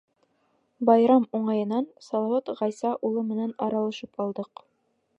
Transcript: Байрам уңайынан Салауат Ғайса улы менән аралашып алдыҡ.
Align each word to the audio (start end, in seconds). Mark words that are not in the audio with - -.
Байрам 0.89 1.27
уңайынан 1.41 1.87
Салауат 2.07 2.51
Ғайса 2.63 2.97
улы 3.11 3.27
менән 3.31 3.57
аралашып 3.67 4.27
алдыҡ. 4.27 4.69